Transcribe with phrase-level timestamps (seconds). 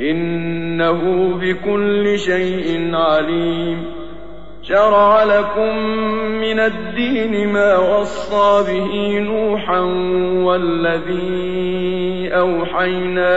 [0.00, 4.06] إنه بكل شيء عليم.
[4.68, 5.78] شرع لكم
[6.40, 9.80] من الدين ما وصى به نوحا
[10.44, 11.56] والذي
[12.32, 13.34] أوحينا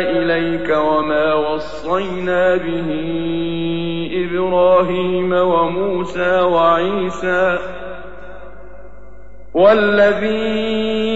[0.00, 2.90] إليك وما وصينا به
[4.12, 7.58] إبراهيم وموسى وعيسى
[9.54, 11.15] والذي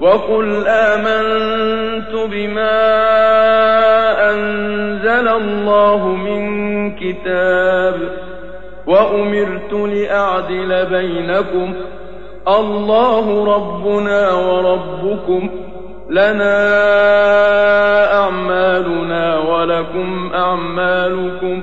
[0.00, 2.74] وقل آمنت بما
[4.30, 6.44] أنزل الله من
[6.96, 8.00] كتاب
[8.86, 11.74] وأمرت لأعدل بينكم
[12.48, 15.50] الله ربنا وربكم
[16.10, 16.54] لنا
[18.20, 21.62] أعمالنا ولكم أعمالكم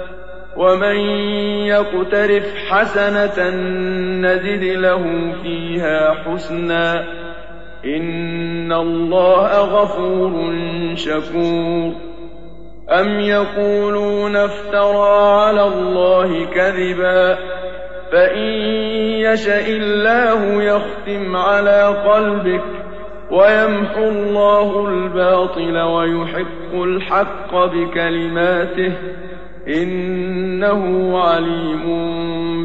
[0.61, 0.95] ومن
[1.65, 3.49] يقترف حسنة
[4.21, 7.03] نزد له فيها حسنا.
[7.85, 10.55] إن الله غفور
[10.95, 11.91] شكور.
[12.99, 17.37] أم يقولون افترى على الله كذبا.
[18.11, 18.47] فإن
[19.21, 22.63] يشأ الله يختم على قلبك
[23.31, 28.93] ويمحو الله الباطل ويحق الحق بكلماته.
[29.73, 31.85] إنه عليم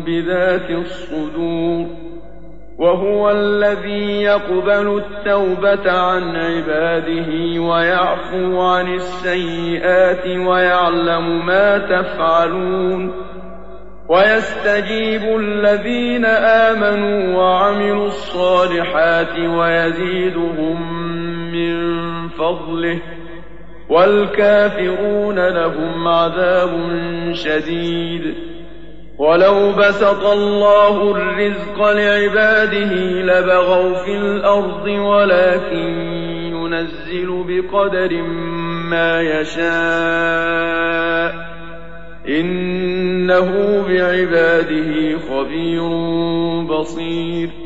[0.01, 1.87] بذات الصدور
[2.79, 13.13] وهو الذي يقبل التوبة عن عباده ويعفو عن السيئات ويعلم ما تفعلون
[14.09, 20.79] ويستجيب الذين آمنوا وعملوا الصالحات ويزيدهم
[21.53, 21.77] من
[22.29, 23.01] فضله.
[23.89, 26.71] والكافرون لهم عذاب
[27.33, 28.35] شديد.
[29.19, 35.89] ولو بسط الله الرزق لعباده لبغوا في الأرض ولكن
[36.53, 38.23] ينزل بقدر
[38.91, 40.77] ما يشاء.
[42.29, 43.51] إنه
[43.89, 45.89] بعباده خبير
[46.63, 47.66] بصير.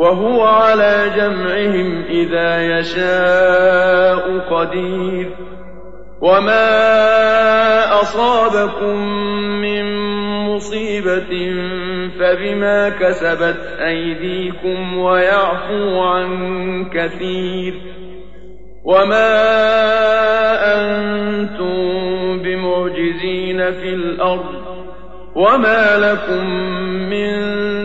[0.00, 5.30] وهو على جمعهم إذا يشاء قدير.
[6.20, 6.62] وما
[8.00, 8.96] أصابكم
[9.60, 9.84] من
[10.48, 11.52] مصيبة
[12.20, 16.30] فبما كسبت أيديكم ويعفو عن
[16.94, 17.74] كثير.
[18.84, 19.32] وما
[20.74, 21.78] أنتم
[22.42, 24.70] بمعجزين في الأرض.
[25.36, 26.50] وما لكم
[27.10, 27.32] من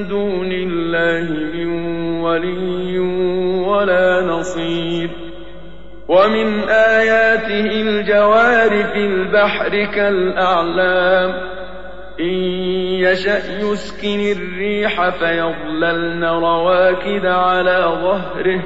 [0.07, 1.54] دون الله
[2.36, 3.00] ولي
[3.68, 5.10] ولا نصير.
[6.10, 11.32] ومن آياته الجوار في البحر كالأعلام.
[12.20, 12.34] إن
[13.00, 18.63] يشأ يسكن الريح فيظللن رواكد على ظهره.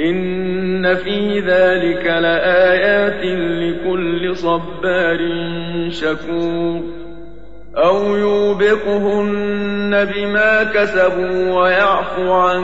[0.00, 5.18] إن في ذلك لآيات لكل صبار
[5.88, 7.01] شكور.
[7.76, 12.62] أو يوبقهن بما كسبوا ويعفو عن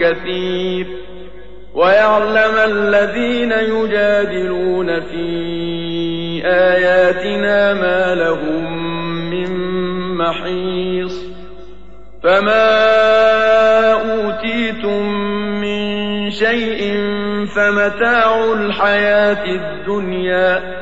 [0.00, 0.86] كثير
[1.74, 8.90] ويعلم الذين يجادلون في آياتنا ما لهم
[9.30, 9.50] من
[10.16, 11.24] محيص
[12.22, 12.72] فما
[13.92, 15.08] أوتيتم
[15.60, 16.96] من شيء
[17.56, 20.81] فمتاع الحياة الدنيا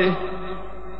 [0.00, 0.30] من بعده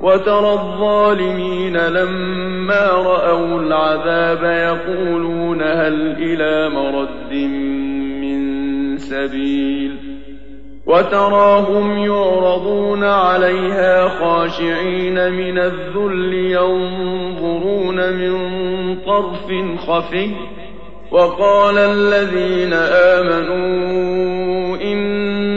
[0.01, 7.33] وترى الظالمين لما رأوا العذاب يقولون هل إلى مرد
[8.21, 9.97] من سبيل
[10.87, 18.37] وتراهم يعرضون عليها خاشعين من الذل ينظرون من
[19.07, 19.53] طرف
[19.87, 20.31] خفي
[21.13, 24.40] وقال الذين آمنوا